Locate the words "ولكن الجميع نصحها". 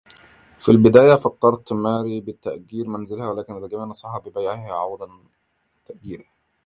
3.29-4.19